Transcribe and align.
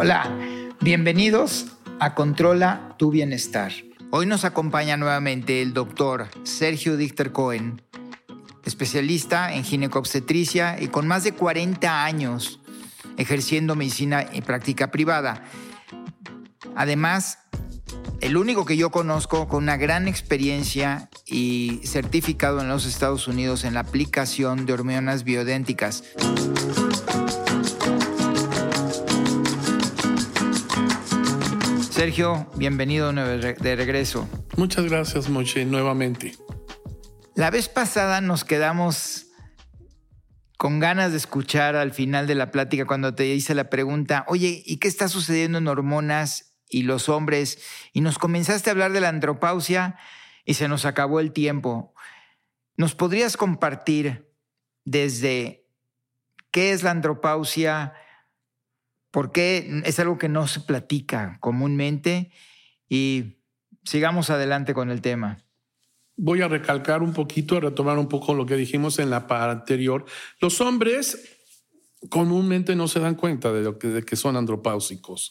Hola, 0.00 0.32
bienvenidos 0.80 1.66
a 1.98 2.14
Controla 2.14 2.94
tu 2.98 3.10
Bienestar. 3.10 3.72
Hoy 4.12 4.26
nos 4.26 4.44
acompaña 4.44 4.96
nuevamente 4.96 5.60
el 5.60 5.74
doctor 5.74 6.28
Sergio 6.44 6.96
Dichter 6.96 7.32
Cohen, 7.32 7.82
especialista 8.64 9.52
en 9.52 9.64
ginecobstetricia 9.64 10.80
y 10.80 10.86
con 10.86 11.08
más 11.08 11.24
de 11.24 11.32
40 11.32 12.04
años 12.04 12.60
ejerciendo 13.16 13.74
medicina 13.74 14.24
y 14.32 14.40
práctica 14.40 14.92
privada. 14.92 15.42
Además, 16.76 17.40
el 18.20 18.36
único 18.36 18.64
que 18.64 18.76
yo 18.76 18.92
conozco 18.92 19.48
con 19.48 19.64
una 19.64 19.76
gran 19.76 20.06
experiencia 20.06 21.10
y 21.26 21.80
certificado 21.82 22.60
en 22.60 22.68
los 22.68 22.86
Estados 22.86 23.26
Unidos 23.26 23.64
en 23.64 23.74
la 23.74 23.80
aplicación 23.80 24.64
de 24.64 24.74
hormonas 24.74 25.24
biodénticas. 25.24 26.04
Sergio, 31.98 32.46
bienvenido 32.54 33.12
de 33.12 33.74
regreso. 33.74 34.28
Muchas 34.56 34.84
gracias, 34.84 35.28
Moche, 35.28 35.64
nuevamente. 35.64 36.36
La 37.34 37.50
vez 37.50 37.68
pasada 37.68 38.20
nos 38.20 38.44
quedamos 38.44 39.26
con 40.56 40.78
ganas 40.78 41.10
de 41.10 41.16
escuchar 41.16 41.74
al 41.74 41.92
final 41.92 42.28
de 42.28 42.36
la 42.36 42.52
plática 42.52 42.86
cuando 42.86 43.16
te 43.16 43.26
hice 43.26 43.52
la 43.56 43.68
pregunta, 43.68 44.24
oye, 44.28 44.62
¿y 44.64 44.76
qué 44.76 44.86
está 44.86 45.08
sucediendo 45.08 45.58
en 45.58 45.66
hormonas 45.66 46.54
y 46.68 46.84
los 46.84 47.08
hombres? 47.08 47.58
Y 47.92 48.00
nos 48.00 48.20
comenzaste 48.20 48.70
a 48.70 48.74
hablar 48.74 48.92
de 48.92 49.00
la 49.00 49.08
andropausia 49.08 49.96
y 50.44 50.54
se 50.54 50.68
nos 50.68 50.84
acabó 50.84 51.18
el 51.18 51.32
tiempo. 51.32 51.94
¿Nos 52.76 52.94
podrías 52.94 53.36
compartir 53.36 54.32
desde 54.84 55.66
qué 56.52 56.70
es 56.70 56.84
la 56.84 56.92
andropausia? 56.92 57.92
Porque 59.10 59.82
es 59.84 59.98
algo 59.98 60.18
que 60.18 60.28
no 60.28 60.46
se 60.46 60.60
platica 60.60 61.38
comúnmente 61.40 62.30
y 62.88 63.38
sigamos 63.84 64.30
adelante 64.30 64.74
con 64.74 64.90
el 64.90 65.00
tema. 65.00 65.44
Voy 66.16 66.42
a 66.42 66.48
recalcar 66.48 67.02
un 67.02 67.12
poquito, 67.12 67.56
a 67.56 67.60
retomar 67.60 67.98
un 67.98 68.08
poco 68.08 68.34
lo 68.34 68.44
que 68.44 68.56
dijimos 68.56 68.98
en 68.98 69.10
la 69.10 69.26
anterior. 69.28 70.04
Los 70.40 70.60
hombres 70.60 71.36
comúnmente 72.10 72.76
no 72.76 72.88
se 72.88 73.00
dan 73.00 73.14
cuenta 73.14 73.52
de, 73.52 73.62
lo 73.62 73.78
que, 73.78 73.88
de 73.88 74.02
que 74.02 74.16
son 74.16 74.36
andropáusicos. 74.36 75.30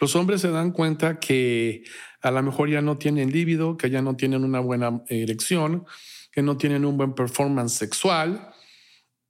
Los 0.00 0.16
hombres 0.16 0.40
se 0.40 0.50
dan 0.50 0.72
cuenta 0.72 1.18
que 1.20 1.84
a 2.22 2.30
lo 2.30 2.42
mejor 2.42 2.70
ya 2.70 2.82
no 2.82 2.98
tienen 2.98 3.32
líbido, 3.32 3.76
que 3.76 3.90
ya 3.90 4.02
no 4.02 4.16
tienen 4.16 4.44
una 4.44 4.60
buena 4.60 5.02
erección, 5.08 5.84
que 6.32 6.42
no 6.42 6.56
tienen 6.56 6.84
un 6.84 6.96
buen 6.96 7.14
performance 7.14 7.72
sexual. 7.72 8.52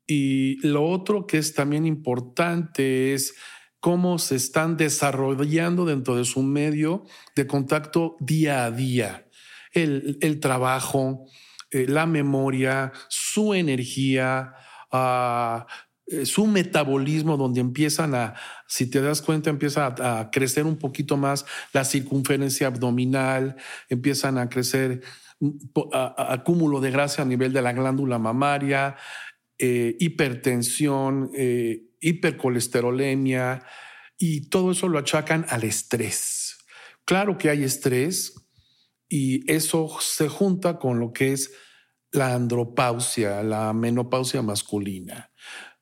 Y 0.06 0.66
lo 0.66 0.84
otro 0.86 1.26
que 1.26 1.38
es 1.38 1.54
también 1.54 1.86
importante 1.86 3.14
es 3.14 3.34
cómo 3.80 4.18
se 4.18 4.36
están 4.36 4.76
desarrollando 4.76 5.86
dentro 5.86 6.14
de 6.14 6.24
su 6.24 6.42
medio 6.42 7.04
de 7.34 7.46
contacto 7.46 8.16
día 8.20 8.64
a 8.64 8.70
día. 8.70 9.26
El, 9.72 10.38
trabajo, 10.40 11.26
eh, 11.70 11.86
la 11.88 12.04
memoria, 12.06 12.92
su 13.08 13.54
energía, 13.54 14.54
ah, 14.92 15.66
eh, 16.06 16.26
su 16.26 16.46
metabolismo, 16.46 17.36
donde 17.36 17.60
empiezan 17.60 18.14
a, 18.14 18.34
si 18.66 18.90
te 18.90 19.00
das 19.00 19.22
cuenta, 19.22 19.48
empieza 19.48 19.94
a, 19.98 20.30
crecer 20.30 20.66
un 20.66 20.76
poquito 20.76 21.16
más 21.16 21.46
la 21.72 21.84
circunferencia 21.84 22.66
abdominal, 22.66 23.56
empiezan 23.88 24.36
a 24.36 24.48
crecer 24.48 25.02
mm, 25.38 25.50
acúmulo 26.18 26.80
de 26.80 26.90
grasa 26.90 27.22
a 27.22 27.24
nivel 27.24 27.52
de 27.52 27.62
la 27.62 27.72
glándula 27.72 28.18
mamaria, 28.18 28.96
eh, 29.56 29.96
hipertensión, 30.00 31.30
hipercolesterolemia 32.00 33.62
y 34.18 34.48
todo 34.48 34.72
eso 34.72 34.88
lo 34.88 34.98
achacan 34.98 35.46
al 35.48 35.64
estrés. 35.64 36.58
Claro 37.04 37.38
que 37.38 37.50
hay 37.50 37.64
estrés 37.64 38.34
y 39.08 39.50
eso 39.50 39.88
se 40.00 40.28
junta 40.28 40.78
con 40.78 41.00
lo 41.00 41.12
que 41.12 41.32
es 41.32 41.52
la 42.12 42.34
andropausia, 42.34 43.42
la 43.42 43.72
menopausia 43.72 44.42
masculina. 44.42 45.30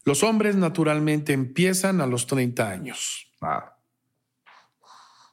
Los 0.04 0.22
hombres 0.22 0.56
naturalmente 0.56 1.32
empiezan 1.32 2.00
a 2.00 2.06
los 2.06 2.26
30 2.26 2.70
años. 2.70 3.30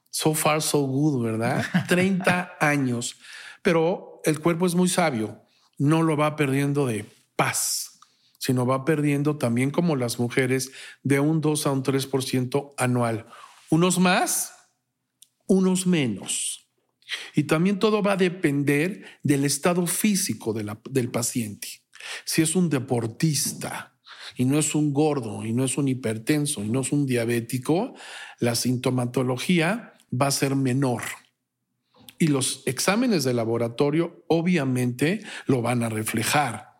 So 0.09 0.33
far, 0.33 0.61
so 0.61 0.79
good, 0.79 1.23
¿verdad? 1.23 1.63
30 1.87 2.57
años. 2.59 3.17
Pero 3.61 4.21
el 4.25 4.39
cuerpo 4.39 4.65
es 4.65 4.75
muy 4.75 4.89
sabio, 4.89 5.41
no 5.77 6.01
lo 6.01 6.17
va 6.17 6.35
perdiendo 6.35 6.85
de 6.85 7.05
paz 7.35 7.94
sino 8.39 8.65
va 8.65 8.85
perdiendo 8.85 9.37
también 9.37 9.71
como 9.71 9.95
las 9.95 10.19
mujeres 10.19 10.71
de 11.03 11.19
un 11.19 11.41
2 11.41 11.67
a 11.67 11.71
un 11.71 11.83
3% 11.83 12.73
anual. 12.77 13.27
Unos 13.69 13.99
más, 13.99 14.53
unos 15.47 15.87
menos. 15.87 16.69
Y 17.35 17.43
también 17.43 17.79
todo 17.79 18.01
va 18.01 18.13
a 18.13 18.17
depender 18.17 19.05
del 19.23 19.45
estado 19.45 19.85
físico 19.87 20.53
del 20.53 21.11
paciente. 21.11 21.67
Si 22.23 22.41
es 22.41 22.55
un 22.55 22.69
deportista 22.69 23.97
y 24.35 24.45
no 24.45 24.57
es 24.57 24.75
un 24.75 24.93
gordo 24.93 25.45
y 25.45 25.53
no 25.53 25.63
es 25.63 25.77
un 25.77 25.87
hipertenso 25.87 26.63
y 26.63 26.69
no 26.69 26.81
es 26.81 26.91
un 26.91 27.05
diabético, 27.05 27.93
la 28.39 28.55
sintomatología 28.55 29.93
va 30.13 30.27
a 30.27 30.31
ser 30.31 30.55
menor. 30.55 31.03
Y 32.17 32.27
los 32.27 32.63
exámenes 32.65 33.23
de 33.23 33.33
laboratorio 33.33 34.23
obviamente 34.27 35.21
lo 35.47 35.61
van 35.61 35.83
a 35.83 35.89
reflejar 35.89 36.74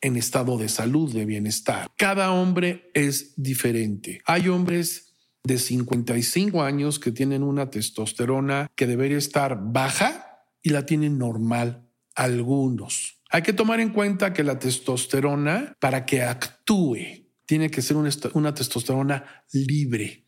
en 0.00 0.16
estado 0.16 0.58
de 0.58 0.68
salud, 0.68 1.12
de 1.12 1.24
bienestar. 1.24 1.88
Cada 1.96 2.32
hombre 2.32 2.90
es 2.94 3.34
diferente. 3.36 4.20
Hay 4.26 4.48
hombres 4.48 5.14
de 5.44 5.58
55 5.58 6.62
años 6.62 6.98
que 6.98 7.12
tienen 7.12 7.42
una 7.42 7.70
testosterona 7.70 8.68
que 8.74 8.86
debería 8.86 9.18
estar 9.18 9.58
baja 9.62 10.44
y 10.62 10.70
la 10.70 10.84
tienen 10.84 11.18
normal 11.18 11.88
algunos. 12.14 13.20
Hay 13.30 13.42
que 13.42 13.52
tomar 13.52 13.80
en 13.80 13.90
cuenta 13.90 14.32
que 14.32 14.44
la 14.44 14.58
testosterona, 14.58 15.74
para 15.80 16.04
que 16.06 16.22
actúe, 16.22 17.26
tiene 17.46 17.70
que 17.70 17.82
ser 17.82 17.96
una, 17.96 18.54
testosterona 18.54 19.44
libre, 19.52 20.26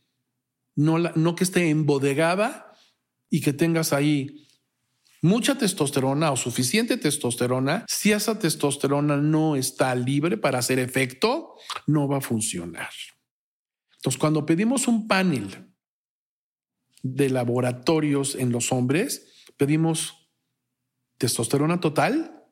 no, 0.77 0.99
no 0.99 1.35
que 1.35 1.45
esté 1.45 1.69
embodegada 1.71 2.73
y 3.29 3.41
que 3.41 3.53
tengas 3.53 3.93
ahí 3.93 4.48
mucha 5.23 5.56
testosterona 5.56 6.31
o 6.33 6.37
suficiente 6.37 6.97
testosterona, 6.97 7.84
si 7.89 8.12
esa 8.12 8.39
testosterona 8.39 9.17
no 9.17 9.56
está 9.56 9.95
libre 9.95 10.37
para 10.37 10.59
hacer 10.59 10.79
efecto, 10.79 11.55
no 11.87 12.09
va 12.09 12.19
a 12.19 12.21
funcionar. 12.21 12.91
Entonces, 13.97 14.19
cuando 14.19 14.47
pedimos 14.47 14.87
un 14.87 15.09
panel 15.09 15.73
de 17.03 17.31
laboratorios 17.31 18.34
en 18.34 18.53
los 18.53 18.73
hombres, 18.73 19.45
pedimos 19.56 20.31
testosterona 21.19 21.81
total, 21.81 22.45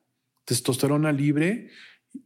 testosterona 0.44 1.12
libre 1.12 1.70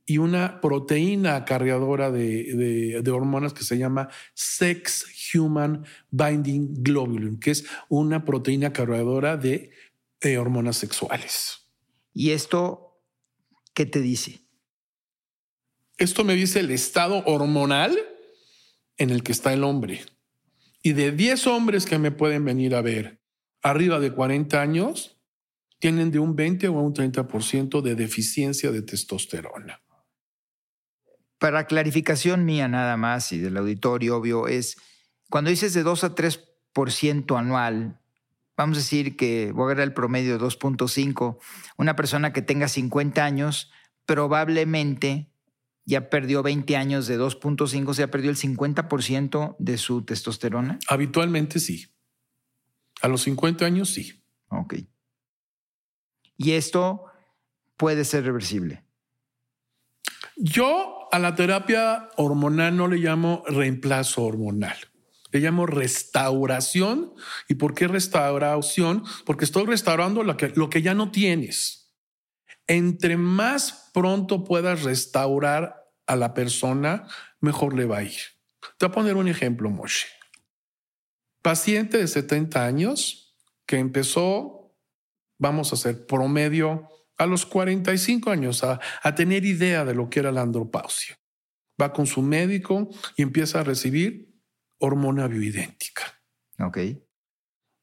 y 0.07 0.19
una 0.19 0.61
proteína 0.61 1.37
acarreadora 1.37 2.11
de, 2.11 3.01
de, 3.03 3.11
hormonas 3.11 3.53
que 3.53 3.65
se 3.65 3.77
llama 3.77 4.09
Sex 4.35 5.07
Human 5.35 5.85
Binding 6.11 6.83
Globulin, 6.83 7.41
que 7.41 7.51
es 7.51 7.67
una 7.89 8.25
proteína 8.25 8.69
acarreadora 8.69 9.37
de 9.37 9.71
de 10.21 10.39
hormonas 10.39 10.77
sexuales. 10.77 11.71
¿Y 12.13 12.31
esto 12.31 13.03
qué 13.75 13.87
te 13.87 14.01
dice? 14.01 14.41
Esto 15.97 16.25
me 16.25 16.35
dice 16.35 16.61
el 16.61 16.71
estado 16.71 17.23
hormonal 17.27 17.99
en 18.97 19.11
el 19.11 19.23
que 19.23 19.33
está 19.33 19.53
el 19.53 19.65
hombre. 19.65 20.05
Y 20.83 20.93
de 20.93 21.13
10 21.13 21.47
hombres 21.47 21.87
que 21.87 21.99
me 21.99 22.11
pueden 22.11 22.45
venir 22.45 22.75
a 22.75 22.83
ver 22.83 23.21
arriba 23.63 24.01
de 24.01 24.13
40 24.13 24.61
años, 24.61 25.21
tienen 25.79 26.11
de 26.11 26.19
un 26.19 26.37
20 26.37 26.69
o 26.69 26.73
un 26.73 26.95
30% 26.95 27.81
de 27.83 27.95
deficiencia 27.95 28.71
de 28.71 28.83
testosterona. 28.83 29.83
Para 31.39 31.67
clarificación 31.67 32.45
mía 32.45 32.69
nada 32.69 32.97
más 32.97 33.33
y 33.33 33.39
del 33.39 33.57
auditorio, 33.57 34.17
obvio, 34.17 34.47
es 34.47 34.77
cuando 35.31 35.51
dices 35.51 35.73
de 35.73 35.83
2 35.83 36.05
a 36.05 36.15
3% 36.15 37.39
anual, 37.39 38.00
vamos 38.57 38.79
a 38.79 38.81
decir 38.81 39.17
que 39.17 39.53
voy 39.53 39.63
a 39.63 39.67
agarrar 39.67 39.89
el 39.89 39.95
promedio 39.95 40.39
de 40.39 40.45
2.5, 40.45 41.39
una 41.77 41.97
persona 41.97 42.33
que 42.33 42.43
tenga 42.43 42.69
50 42.69 43.25
años 43.25 43.71
probablemente 44.07 45.31
ya 45.85 46.11
perdió 46.11 46.43
20 46.43 46.77
años 46.77 47.07
de 47.07 47.19
2.5, 47.19 47.95
se 47.95 48.03
ha 48.03 48.11
perdido 48.11 48.31
el 48.31 48.37
50% 48.37 49.57
de 49.59 49.79
su 49.79 50.05
testosterona. 50.05 50.79
Habitualmente 50.89 51.59
sí. 51.59 51.87
A 53.03 53.09
los 53.09 53.23
50 53.23 53.65
años 53.65 53.91
sí. 53.91 54.23
Ok. 54.49 54.75
Y 56.37 56.53
esto 56.53 57.07
puede 57.77 58.05
ser 58.05 58.25
reversible. 58.25 58.85
Yo 60.37 61.09
a 61.13 61.19
la 61.19 61.35
terapia 61.35 62.09
hormonal 62.17 62.77
no 62.77 62.89
le 62.89 62.97
llamo 62.97 63.43
reemplazo 63.47 64.23
hormonal. 64.25 64.77
Le 65.31 65.41
llamo 65.41 65.67
restauración. 65.67 67.13
¿Y 67.49 67.55
por 67.55 67.75
qué 67.75 67.89
restauración? 67.89 69.05
Porque 69.25 69.45
estoy 69.45 69.67
restaurando 69.67 70.23
lo 70.23 70.37
que, 70.37 70.49
lo 70.49 70.71
que 70.71 70.83
ya 70.83 70.95
no 70.95 71.11
tienes. 71.11 71.93
Entre 72.67 73.17
más 73.17 73.91
pronto 73.93 74.45
puedas 74.45 74.83
restaurar 74.83 75.77
a 76.07 76.17
la 76.17 76.35
persona, 76.35 77.07
mejor 77.41 77.75
le 77.75 77.85
va 77.85 77.99
a 77.99 78.03
ir. 78.03 78.21
Te 78.79 78.87
voy 78.87 78.91
a 78.91 78.95
poner 78.95 79.17
un 79.17 79.29
ejemplo, 79.29 79.71
Moshe. 79.71 80.07
Paciente 81.43 81.99
de 81.99 82.07
70 82.07 82.65
años 82.65 83.37
que 83.67 83.79
empezó, 83.79 84.75
vamos 85.39 85.73
a 85.73 85.77
hacer 85.77 86.07
promedio, 86.07 86.89
a 87.17 87.27
los 87.27 87.45
45 87.47 88.31
años 88.31 88.65
a, 88.65 88.81
a 89.03 89.15
tener 89.15 89.45
idea 89.45 89.85
de 89.85 89.95
lo 89.95 90.09
que 90.09 90.21
era 90.21 90.33
la 90.33 90.41
andropausia. 90.41 91.19
Va 91.81 91.93
con 91.93 92.07
su 92.07 92.23
médico 92.23 92.89
y 93.17 93.23
empieza 93.23 93.61
a 93.61 93.65
recibir 93.65 94.30
hormona 94.81 95.29
bioidéntica. 95.29 96.21
Ok. 96.59 96.79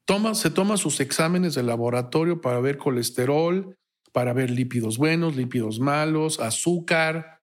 Toma, 0.04 0.34
se 0.34 0.50
toma 0.50 0.76
sus 0.76 1.00
exámenes 1.00 1.54
de 1.54 1.62
laboratorio 1.62 2.40
para 2.40 2.60
ver 2.60 2.78
colesterol, 2.78 3.76
para 4.12 4.32
ver 4.32 4.50
lípidos 4.50 4.98
buenos, 4.98 5.36
lípidos 5.36 5.80
malos, 5.80 6.40
azúcar, 6.40 7.40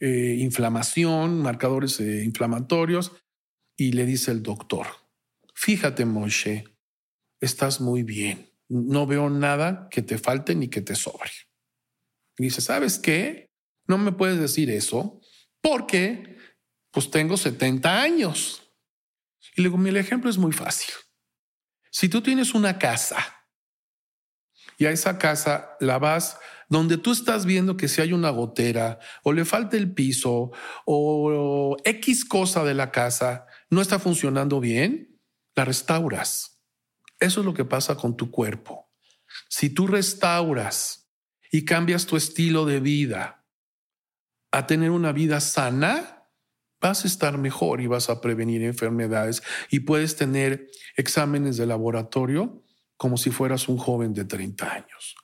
eh, 0.00 0.36
inflamación, 0.38 1.40
marcadores 1.40 2.00
eh, 2.00 2.24
inflamatorios, 2.24 3.12
y 3.76 3.92
le 3.92 4.06
dice 4.06 4.30
el 4.30 4.42
doctor, 4.42 4.86
fíjate 5.54 6.04
Moshe, 6.04 6.64
estás 7.40 7.80
muy 7.80 8.02
bien, 8.02 8.50
no 8.68 9.06
veo 9.06 9.30
nada 9.30 9.88
que 9.90 10.02
te 10.02 10.18
falte 10.18 10.54
ni 10.54 10.68
que 10.68 10.82
te 10.82 10.94
sobre. 10.94 11.30
Y 12.38 12.44
dice, 12.44 12.60
¿sabes 12.60 12.98
qué? 12.98 13.50
No 13.86 13.98
me 13.98 14.12
puedes 14.12 14.38
decir 14.38 14.70
eso 14.70 15.20
porque 15.60 16.36
pues 16.90 17.10
tengo 17.10 17.36
70 17.36 18.02
años. 18.02 18.69
Y 19.56 19.62
le 19.62 19.68
digo, 19.68 19.82
el 19.84 19.96
ejemplo 19.96 20.30
es 20.30 20.38
muy 20.38 20.52
fácil. 20.52 20.92
Si 21.90 22.08
tú 22.08 22.22
tienes 22.22 22.54
una 22.54 22.78
casa 22.78 23.46
y 24.78 24.86
a 24.86 24.90
esa 24.90 25.18
casa 25.18 25.76
la 25.80 25.98
vas 25.98 26.38
donde 26.68 26.98
tú 26.98 27.10
estás 27.10 27.46
viendo 27.46 27.76
que 27.76 27.88
si 27.88 28.00
hay 28.00 28.12
una 28.12 28.30
gotera 28.30 29.00
o 29.24 29.32
le 29.32 29.44
falta 29.44 29.76
el 29.76 29.92
piso 29.92 30.52
o 30.86 31.76
X 31.84 32.24
cosa 32.24 32.64
de 32.64 32.74
la 32.74 32.92
casa 32.92 33.46
no 33.70 33.80
está 33.80 33.98
funcionando 33.98 34.60
bien, 34.60 35.20
la 35.56 35.64
restauras. 35.64 36.62
Eso 37.18 37.40
es 37.40 37.46
lo 37.46 37.54
que 37.54 37.64
pasa 37.64 37.96
con 37.96 38.16
tu 38.16 38.30
cuerpo. 38.30 38.90
Si 39.48 39.70
tú 39.70 39.86
restauras 39.86 41.10
y 41.50 41.64
cambias 41.64 42.06
tu 42.06 42.16
estilo 42.16 42.64
de 42.64 42.80
vida 42.80 43.44
a 44.52 44.66
tener 44.66 44.90
una 44.90 45.12
vida 45.12 45.40
sana, 45.40 46.19
vas 46.80 47.04
a 47.04 47.08
estar 47.08 47.38
mejor 47.38 47.80
y 47.80 47.86
vas 47.86 48.10
a 48.10 48.20
prevenir 48.20 48.62
enfermedades 48.62 49.42
y 49.70 49.80
puedes 49.80 50.16
tener 50.16 50.70
exámenes 50.96 51.56
de 51.56 51.66
laboratorio 51.66 52.62
como 52.96 53.16
si 53.16 53.30
fueras 53.30 53.68
un 53.68 53.78
joven 53.78 54.12
de 54.12 54.24
30 54.24 54.72
años. 54.72 55.16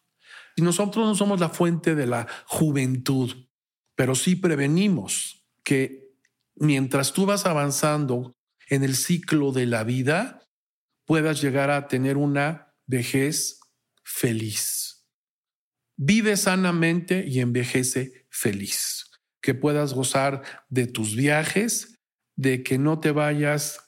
Y 0.56 0.62
nosotros 0.62 1.06
no 1.06 1.14
somos 1.14 1.40
la 1.40 1.50
fuente 1.50 1.94
de 1.94 2.06
la 2.06 2.26
juventud, 2.46 3.48
pero 3.94 4.14
sí 4.14 4.36
prevenimos 4.36 5.46
que 5.62 6.14
mientras 6.54 7.12
tú 7.12 7.26
vas 7.26 7.44
avanzando 7.44 8.34
en 8.68 8.82
el 8.82 8.96
ciclo 8.96 9.52
de 9.52 9.66
la 9.66 9.84
vida, 9.84 10.42
puedas 11.04 11.40
llegar 11.40 11.70
a 11.70 11.88
tener 11.88 12.16
una 12.16 12.74
vejez 12.86 13.60
feliz. 14.02 15.06
Vive 15.96 16.36
sanamente 16.36 17.24
y 17.26 17.40
envejece 17.40 18.26
feliz. 18.30 19.05
Que 19.46 19.54
puedas 19.54 19.94
gozar 19.94 20.42
de 20.68 20.88
tus 20.88 21.14
viajes, 21.14 22.00
de 22.34 22.64
que 22.64 22.78
no 22.78 22.98
te 22.98 23.12
vayas 23.12 23.78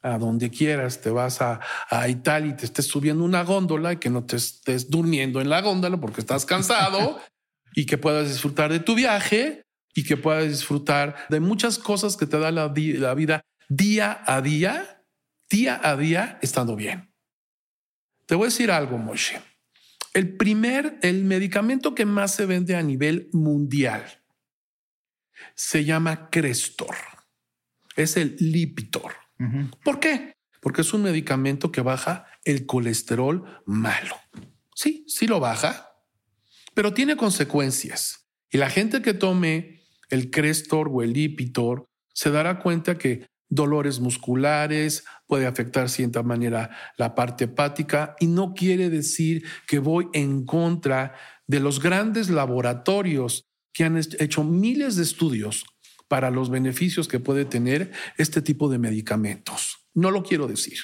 a 0.00 0.16
donde 0.16 0.48
quieras, 0.48 1.02
te 1.02 1.10
vas 1.10 1.42
a, 1.42 1.60
a, 1.90 2.08
Italia 2.08 2.52
y 2.52 2.56
te 2.56 2.64
estés 2.64 2.86
subiendo 2.86 3.22
una 3.22 3.44
góndola 3.44 3.92
y 3.92 3.96
que 3.98 4.08
no 4.08 4.24
te 4.24 4.36
estés 4.36 4.88
durmiendo 4.88 5.42
en 5.42 5.50
la 5.50 5.60
góndola 5.60 6.00
porque 6.00 6.22
estás 6.22 6.46
cansado 6.46 7.20
y 7.74 7.84
que 7.84 7.98
puedas 7.98 8.26
disfrutar 8.26 8.72
de 8.72 8.80
tu 8.80 8.94
viaje 8.94 9.66
y 9.94 10.02
que 10.02 10.16
puedas 10.16 10.48
disfrutar 10.48 11.14
de 11.28 11.40
muchas 11.40 11.76
cosas 11.76 12.16
que 12.16 12.24
te 12.24 12.38
da 12.38 12.50
la, 12.50 12.72
la 12.74 13.14
vida 13.14 13.42
día 13.68 14.22
a 14.24 14.40
día, 14.40 15.04
día 15.50 15.78
a 15.84 15.94
día, 15.94 16.38
estando 16.40 16.74
bien. 16.74 17.12
Te 18.24 18.34
voy 18.34 18.44
a 18.44 18.48
decir 18.48 18.70
algo, 18.70 18.96
Moshe. 18.96 19.42
El 20.14 20.38
primer, 20.38 20.98
el 21.02 21.22
medicamento 21.24 21.94
que 21.94 22.06
más 22.06 22.34
se 22.34 22.46
vende 22.46 22.76
a 22.76 22.82
nivel 22.82 23.28
mundial 23.34 24.21
se 25.54 25.84
llama 25.84 26.30
Crestor. 26.30 26.94
Es 27.96 28.16
el 28.16 28.36
Lipitor. 28.38 29.12
¿Por 29.84 29.98
qué? 29.98 30.34
Porque 30.60 30.82
es 30.82 30.92
un 30.94 31.02
medicamento 31.02 31.72
que 31.72 31.80
baja 31.80 32.26
el 32.44 32.64
colesterol 32.66 33.62
malo. 33.66 34.16
Sí, 34.74 35.04
sí 35.08 35.26
lo 35.26 35.40
baja, 35.40 35.96
pero 36.74 36.94
tiene 36.94 37.16
consecuencias. 37.16 38.28
Y 38.50 38.58
la 38.58 38.70
gente 38.70 39.02
que 39.02 39.14
tome 39.14 39.82
el 40.10 40.30
Crestor 40.30 40.88
o 40.92 41.02
el 41.02 41.12
Lipitor 41.12 41.86
se 42.14 42.30
dará 42.30 42.60
cuenta 42.60 42.96
que 42.98 43.26
dolores 43.48 44.00
musculares, 44.00 45.04
puede 45.26 45.46
afectar 45.46 45.82
de 45.82 45.90
cierta 45.90 46.22
manera 46.22 46.70
la 46.96 47.14
parte 47.14 47.44
hepática 47.44 48.16
y 48.18 48.26
no 48.26 48.54
quiere 48.54 48.88
decir 48.88 49.44
que 49.66 49.78
voy 49.78 50.08
en 50.14 50.46
contra 50.46 51.14
de 51.46 51.60
los 51.60 51.82
grandes 51.82 52.30
laboratorios 52.30 53.44
que 53.72 53.84
han 53.84 53.96
hecho 53.96 54.44
miles 54.44 54.96
de 54.96 55.02
estudios 55.02 55.64
para 56.08 56.30
los 56.30 56.50
beneficios 56.50 57.08
que 57.08 57.20
puede 57.20 57.44
tener 57.44 57.92
este 58.18 58.42
tipo 58.42 58.68
de 58.68 58.78
medicamentos. 58.78 59.88
No 59.94 60.10
lo 60.10 60.22
quiero 60.22 60.46
decir, 60.46 60.78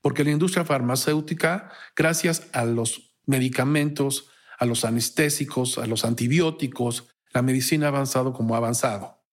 porque 0.00 0.24
la 0.24 0.30
industria 0.30 0.64
farmacéutica, 0.64 1.72
gracias 1.96 2.48
a 2.52 2.64
los 2.64 3.16
medicamentos, 3.26 4.30
a 4.58 4.66
los 4.66 4.84
anestésicos, 4.84 5.78
a 5.78 5.86
los 5.86 6.04
antibióticos, 6.04 7.08
la 7.32 7.42
medicina 7.42 7.86
ha 7.86 7.88
avanzado 7.88 8.32
como 8.32 8.54
ha 8.54 8.58
avanzado. 8.58 9.24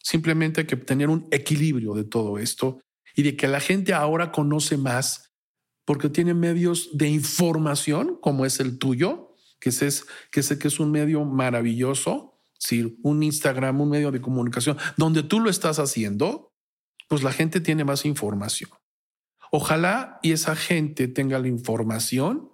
Simplemente 0.00 0.60
hay 0.60 0.66
que 0.66 0.76
tener 0.76 1.08
un 1.08 1.26
equilibrio 1.30 1.94
de 1.94 2.04
todo 2.04 2.38
esto 2.38 2.80
y 3.16 3.22
de 3.22 3.36
que 3.36 3.48
la 3.48 3.60
gente 3.60 3.94
ahora 3.94 4.30
conoce 4.30 4.76
más 4.76 5.32
porque 5.84 6.08
tiene 6.08 6.34
medios 6.34 6.90
de 6.92 7.08
información 7.08 8.18
como 8.20 8.44
es 8.44 8.60
el 8.60 8.78
tuyo, 8.78 9.27
que 9.60 9.70
es, 9.70 10.06
que 10.30 10.42
sé 10.42 10.58
que 10.58 10.68
es 10.68 10.80
un 10.80 10.90
medio 10.90 11.24
maravilloso 11.24 12.38
si 12.58 12.98
un 13.02 13.22
Instagram, 13.22 13.80
un 13.80 13.90
medio 13.90 14.10
de 14.10 14.20
comunicación, 14.20 14.76
donde 14.96 15.22
tú 15.22 15.40
lo 15.40 15.48
estás 15.48 15.78
haciendo, 15.78 16.52
pues 17.08 17.22
la 17.22 17.32
gente 17.32 17.60
tiene 17.60 17.84
más 17.84 18.04
información. 18.04 18.70
Ojalá 19.50 20.18
y 20.22 20.32
esa 20.32 20.56
gente 20.56 21.08
tenga 21.08 21.38
la 21.38 21.48
información 21.48 22.52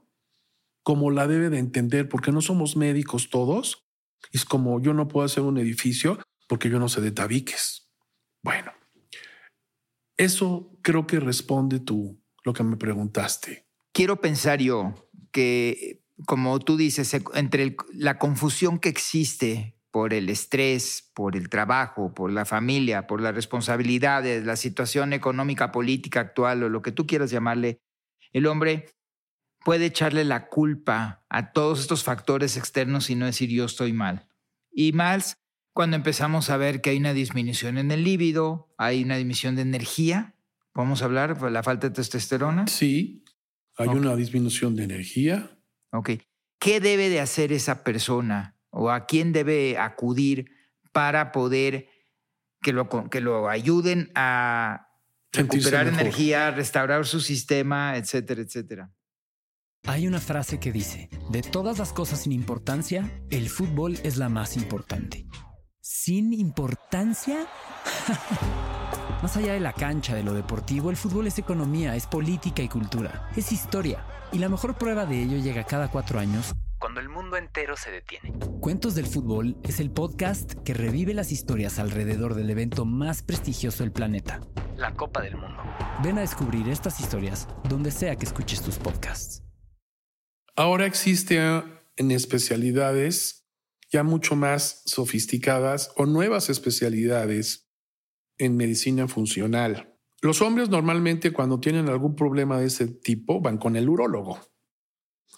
como 0.82 1.10
la 1.10 1.26
debe 1.26 1.48
de 1.48 1.58
entender, 1.58 2.08
porque 2.08 2.30
no 2.30 2.42
somos 2.42 2.76
médicos 2.76 3.30
todos. 3.30 3.88
Es 4.32 4.44
como 4.44 4.80
yo 4.80 4.92
no 4.92 5.08
puedo 5.08 5.24
hacer 5.24 5.42
un 5.42 5.58
edificio 5.58 6.18
porque 6.46 6.68
yo 6.68 6.78
no 6.78 6.88
sé 6.88 7.00
de 7.00 7.10
tabiques. 7.10 7.90
Bueno, 8.42 8.72
eso 10.18 10.78
creo 10.82 11.06
que 11.06 11.18
responde 11.18 11.80
tú 11.80 12.22
lo 12.44 12.52
que 12.52 12.62
me 12.62 12.76
preguntaste. 12.76 13.66
Quiero 13.92 14.20
pensar 14.20 14.60
yo 14.60 14.94
que, 15.32 16.03
como 16.26 16.58
tú 16.60 16.76
dices, 16.76 17.14
entre 17.34 17.76
la 17.92 18.18
confusión 18.18 18.78
que 18.78 18.88
existe 18.88 19.76
por 19.90 20.12
el 20.12 20.28
estrés, 20.28 21.10
por 21.14 21.36
el 21.36 21.48
trabajo, 21.48 22.14
por 22.14 22.32
la 22.32 22.44
familia, 22.44 23.06
por 23.06 23.20
las 23.20 23.34
responsabilidades, 23.34 24.44
la 24.44 24.56
situación 24.56 25.12
económica, 25.12 25.70
política 25.70 26.20
actual 26.20 26.64
o 26.64 26.68
lo 26.68 26.82
que 26.82 26.92
tú 26.92 27.06
quieras 27.06 27.30
llamarle, 27.30 27.78
el 28.32 28.46
hombre 28.46 28.88
puede 29.64 29.86
echarle 29.86 30.24
la 30.24 30.48
culpa 30.48 31.24
a 31.28 31.52
todos 31.52 31.80
estos 31.80 32.04
factores 32.04 32.56
externos 32.56 33.08
y 33.08 33.14
no 33.14 33.26
decir 33.26 33.50
yo 33.50 33.64
estoy 33.64 33.92
mal. 33.92 34.26
Y 34.72 34.92
más 34.92 35.38
cuando 35.72 35.96
empezamos 35.96 36.50
a 36.50 36.56
ver 36.56 36.80
que 36.80 36.90
hay 36.90 36.98
una 36.98 37.12
disminución 37.12 37.78
en 37.78 37.90
el 37.90 38.04
líbido, 38.04 38.74
hay 38.78 39.02
una 39.02 39.16
disminución 39.16 39.56
de 39.56 39.62
energía, 39.62 40.34
¿podemos 40.72 41.02
hablar 41.02 41.40
de 41.40 41.50
la 41.50 41.62
falta 41.62 41.88
de 41.88 41.94
testosterona? 41.94 42.66
Sí, 42.66 43.24
hay 43.76 43.88
una 43.88 44.14
disminución 44.16 44.76
de 44.76 44.84
energía. 44.84 45.58
Ok. 45.94 46.10
¿Qué 46.58 46.80
debe 46.80 47.08
de 47.08 47.20
hacer 47.20 47.52
esa 47.52 47.84
persona 47.84 48.56
o 48.70 48.90
a 48.90 49.06
quién 49.06 49.32
debe 49.32 49.78
acudir 49.78 50.50
para 50.92 51.32
poder 51.32 51.88
que 52.62 52.72
lo, 52.72 52.88
que 52.88 53.20
lo 53.20 53.48
ayuden 53.48 54.10
a 54.14 54.88
recuperar 55.34 55.88
energía, 55.88 56.50
restaurar 56.50 57.06
su 57.06 57.20
sistema, 57.20 57.96
etcétera, 57.96 58.42
etcétera. 58.42 58.92
Hay 59.86 60.06
una 60.06 60.20
frase 60.20 60.58
que 60.58 60.72
dice, 60.72 61.10
de 61.30 61.42
todas 61.42 61.78
las 61.78 61.92
cosas 61.92 62.22
sin 62.22 62.32
importancia, 62.32 63.10
el 63.30 63.50
fútbol 63.50 63.98
es 64.02 64.16
la 64.16 64.28
más 64.28 64.56
importante. 64.56 65.26
¿Sin 65.80 66.32
importancia? 66.32 67.46
más 69.24 69.38
allá 69.38 69.54
de 69.54 69.60
la 69.60 69.72
cancha, 69.72 70.14
de 70.14 70.22
lo 70.22 70.34
deportivo, 70.34 70.90
el 70.90 70.98
fútbol 70.98 71.26
es 71.26 71.38
economía, 71.38 71.96
es 71.96 72.06
política 72.06 72.60
y 72.60 72.68
cultura, 72.68 73.30
es 73.34 73.52
historia. 73.52 74.04
Y 74.32 74.38
la 74.38 74.50
mejor 74.50 74.76
prueba 74.76 75.06
de 75.06 75.22
ello 75.22 75.38
llega 75.38 75.64
cada 75.64 75.90
cuatro 75.90 76.20
años 76.20 76.52
cuando 76.78 77.00
el 77.00 77.08
mundo 77.08 77.38
entero 77.38 77.74
se 77.74 77.90
detiene. 77.90 78.34
Cuentos 78.60 78.94
del 78.94 79.06
Fútbol 79.06 79.56
es 79.62 79.80
el 79.80 79.90
podcast 79.90 80.52
que 80.62 80.74
revive 80.74 81.14
las 81.14 81.32
historias 81.32 81.78
alrededor 81.78 82.34
del 82.34 82.50
evento 82.50 82.84
más 82.84 83.22
prestigioso 83.22 83.82
del 83.82 83.92
planeta, 83.92 84.42
la 84.76 84.92
Copa 84.92 85.22
del 85.22 85.38
Mundo. 85.38 85.62
Ven 86.02 86.18
a 86.18 86.20
descubrir 86.20 86.68
estas 86.68 87.00
historias 87.00 87.48
donde 87.66 87.92
sea 87.92 88.16
que 88.16 88.26
escuches 88.26 88.60
tus 88.60 88.76
podcasts. 88.76 89.42
Ahora 90.54 90.84
existe 90.84 91.38
en 91.96 92.10
especialidades 92.10 93.46
ya 93.90 94.02
mucho 94.02 94.36
más 94.36 94.82
sofisticadas 94.84 95.92
o 95.96 96.04
nuevas 96.04 96.50
especialidades 96.50 97.63
en 98.38 98.56
medicina 98.56 99.08
funcional. 99.08 99.94
Los 100.20 100.40
hombres 100.42 100.70
normalmente 100.70 101.32
cuando 101.32 101.60
tienen 101.60 101.88
algún 101.88 102.16
problema 102.16 102.58
de 102.58 102.66
ese 102.66 102.86
tipo 102.86 103.40
van 103.40 103.58
con 103.58 103.76
el 103.76 103.88
urólogo. 103.88 104.38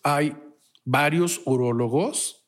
Hay 0.03 0.37
varios 0.85 1.43
urólogos 1.45 2.47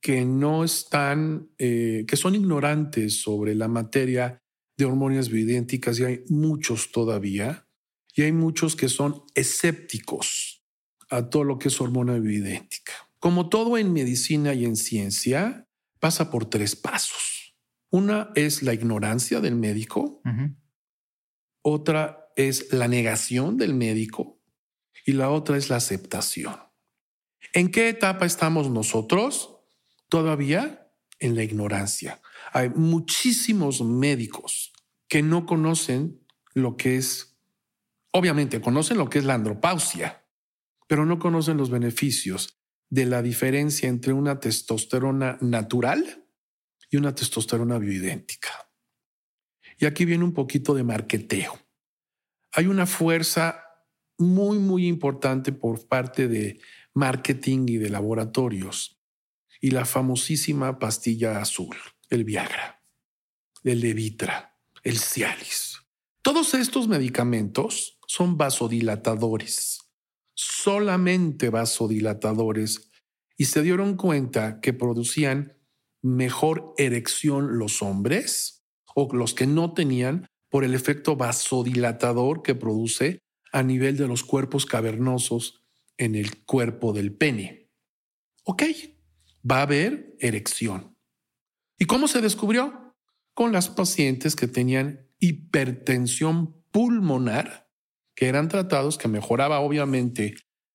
que 0.00 0.24
no 0.24 0.64
están, 0.64 1.50
eh, 1.58 2.04
que 2.06 2.16
son 2.16 2.34
ignorantes 2.34 3.20
sobre 3.20 3.54
la 3.54 3.68
materia 3.68 4.42
de 4.76 4.84
hormonas 4.84 5.28
bioidénticas 5.28 5.98
y 5.98 6.04
hay 6.04 6.24
muchos 6.28 6.92
todavía 6.92 7.68
y 8.14 8.22
hay 8.22 8.32
muchos 8.32 8.76
que 8.76 8.88
son 8.88 9.22
escépticos 9.34 10.64
a 11.08 11.28
todo 11.28 11.44
lo 11.44 11.58
que 11.58 11.68
es 11.68 11.80
hormona 11.80 12.18
bioidéntica. 12.18 12.92
Como 13.18 13.48
todo 13.48 13.78
en 13.78 13.92
medicina 13.92 14.54
y 14.54 14.64
en 14.64 14.76
ciencia, 14.76 15.68
pasa 16.00 16.30
por 16.30 16.46
tres 16.46 16.74
pasos. 16.74 17.31
Una 17.92 18.30
es 18.34 18.62
la 18.62 18.72
ignorancia 18.72 19.40
del 19.40 19.54
médico, 19.54 20.22
otra 21.60 22.32
es 22.36 22.72
la 22.72 22.88
negación 22.88 23.58
del 23.58 23.74
médico 23.74 24.40
y 25.04 25.12
la 25.12 25.28
otra 25.28 25.58
es 25.58 25.68
la 25.68 25.76
aceptación. 25.76 26.56
¿En 27.52 27.70
qué 27.70 27.90
etapa 27.90 28.24
estamos 28.24 28.70
nosotros? 28.70 29.58
Todavía 30.08 30.90
en 31.18 31.36
la 31.36 31.42
ignorancia. 31.42 32.22
Hay 32.54 32.70
muchísimos 32.70 33.82
médicos 33.82 34.72
que 35.06 35.22
no 35.22 35.44
conocen 35.44 36.24
lo 36.54 36.78
que 36.78 36.96
es, 36.96 37.36
obviamente 38.10 38.62
conocen 38.62 38.96
lo 38.96 39.10
que 39.10 39.18
es 39.18 39.26
la 39.26 39.34
andropausia, 39.34 40.24
pero 40.86 41.04
no 41.04 41.18
conocen 41.18 41.58
los 41.58 41.68
beneficios 41.68 42.58
de 42.88 43.04
la 43.04 43.20
diferencia 43.20 43.90
entre 43.90 44.14
una 44.14 44.40
testosterona 44.40 45.36
natural 45.42 46.21
y 46.92 46.98
una 46.98 47.14
testosterona 47.14 47.78
bioidéntica. 47.78 48.50
Y 49.78 49.86
aquí 49.86 50.04
viene 50.04 50.24
un 50.24 50.34
poquito 50.34 50.74
de 50.74 50.84
marqueteo. 50.84 51.58
Hay 52.52 52.66
una 52.66 52.84
fuerza 52.84 53.64
muy, 54.18 54.58
muy 54.58 54.86
importante 54.86 55.52
por 55.52 55.88
parte 55.88 56.28
de 56.28 56.60
marketing 56.92 57.66
y 57.66 57.76
de 57.78 57.88
laboratorios 57.88 59.00
y 59.58 59.70
la 59.70 59.86
famosísima 59.86 60.78
pastilla 60.78 61.40
azul, 61.40 61.74
el 62.10 62.24
Viagra, 62.24 62.84
el 63.64 63.80
Levitra, 63.80 64.58
el 64.82 64.98
Cialis. 64.98 65.78
Todos 66.20 66.52
estos 66.52 66.88
medicamentos 66.88 67.98
son 68.06 68.36
vasodilatadores, 68.36 69.80
solamente 70.34 71.48
vasodilatadores, 71.48 72.90
y 73.38 73.46
se 73.46 73.62
dieron 73.62 73.96
cuenta 73.96 74.60
que 74.60 74.74
producían 74.74 75.56
mejor 76.02 76.74
erección 76.76 77.58
los 77.58 77.80
hombres 77.80 78.64
o 78.94 79.08
los 79.14 79.34
que 79.34 79.46
no 79.46 79.72
tenían 79.72 80.26
por 80.50 80.64
el 80.64 80.74
efecto 80.74 81.16
vasodilatador 81.16 82.42
que 82.42 82.54
produce 82.54 83.20
a 83.52 83.62
nivel 83.62 83.96
de 83.96 84.08
los 84.08 84.24
cuerpos 84.24 84.66
cavernosos 84.66 85.64
en 85.96 86.14
el 86.14 86.44
cuerpo 86.44 86.92
del 86.92 87.14
pene. 87.14 87.70
Ok, 88.44 88.64
va 89.48 89.58
a 89.58 89.62
haber 89.62 90.14
erección. 90.18 90.96
¿Y 91.78 91.86
cómo 91.86 92.08
se 92.08 92.20
descubrió? 92.20 92.94
Con 93.34 93.52
las 93.52 93.68
pacientes 93.70 94.36
que 94.36 94.48
tenían 94.48 95.08
hipertensión 95.20 96.62
pulmonar, 96.70 97.70
que 98.14 98.28
eran 98.28 98.48
tratados 98.48 98.98
que 98.98 99.08
mejoraba 99.08 99.60
obviamente 99.60 100.34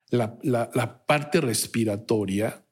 la, 0.10 0.40
la 0.44 1.06
parte 1.06 1.42
respiratoria 1.42 2.67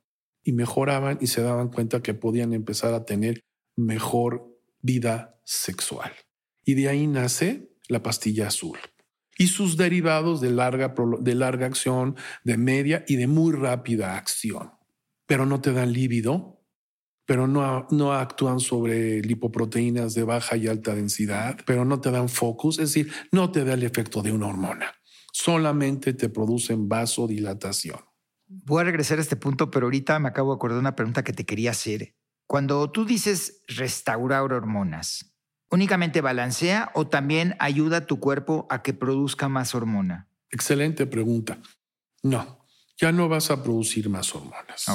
y 0.46 0.54
mejoraban 0.54 1.18
y 1.20 1.28
se 1.28 1.42
daban 1.42 1.70
cuenta 1.70 2.02
que 2.02 2.14
podían 2.14 2.54
empezar 2.54 2.94
a 2.94 3.04
tener 3.04 3.42
mejor 3.76 4.58
vida 4.82 5.42
sexual. 5.44 6.14
Y 6.64 6.76
de 6.76 6.88
ahí 6.88 7.08
nace 7.08 7.76
la 7.90 8.02
pastilla 8.02 8.48
azul 8.48 8.78
y 9.38 9.48
sus 9.48 9.76
derivados 9.76 10.40
de 10.40 10.52
larga, 10.52 10.96
de 11.20 11.36
larga 11.36 11.66
acción, 11.66 12.16
de 12.44 12.58
media 12.58 13.04
y 13.08 13.18
de 13.18 13.28
muy 13.28 13.54
rápida 13.54 14.18
acción. 14.18 14.72
Pero 15.26 15.46
no 15.46 15.60
te 15.60 15.74
dan 15.74 15.92
líbido, 15.92 16.64
pero 17.26 17.48
no, 17.48 17.88
no 17.90 18.14
actúan 18.14 18.60
sobre 18.60 19.22
lipoproteínas 19.22 20.14
de 20.14 20.24
baja 20.24 20.56
y 20.56 20.68
alta 20.68 20.96
densidad, 20.96 21.58
pero 21.66 21.84
no 21.84 22.00
te 22.00 22.12
dan 22.12 22.30
focus, 22.30 22.80
es 22.80 22.94
decir, 22.94 23.12
no 23.32 23.52
te 23.52 23.66
da 23.66 23.74
el 23.74 23.84
efecto 23.84 24.22
de 24.22 24.32
una 24.32 24.48
hormona. 24.48 24.94
Solamente 25.34 26.14
te 26.14 26.30
producen 26.30 26.88
vasodilatación. 26.88 28.00
Voy 28.64 28.82
a 28.82 28.86
regresar 28.86 29.18
a 29.18 29.22
este 29.22 29.36
punto, 29.36 29.70
pero 29.70 29.88
ahorita 29.88 30.20
me 30.20 30.30
acabo 30.30 30.52
de 30.52 30.56
acordar 30.56 30.76
de 30.78 30.82
una 30.82 30.96
pregunta 30.96 31.24
que 31.24 31.34
te 31.34 31.46
quería 31.46 31.72
hacer. 31.72 32.16
Cuando 32.48 32.90
tú 32.92 33.06
dices 33.06 33.64
restaurar 33.68 34.54
hormonas, 34.54 35.36
¿únicamente 35.70 36.22
balancea 36.22 36.92
o 36.94 37.08
también 37.08 37.56
ayuda 37.60 37.98
a 37.98 38.06
tu 38.06 38.20
cuerpo 38.20 38.68
a 38.70 38.82
que 38.82 38.94
produzca 38.94 39.50
más 39.50 39.76
hormona? 39.76 40.30
Excelente 40.52 41.06
pregunta. 41.06 41.60
No, 42.24 42.66
ya 42.98 43.12
no 43.12 43.28
vas 43.28 43.52
a 43.52 43.64
producir 43.64 44.10
más 44.10 44.34
hormonas. 44.34 44.86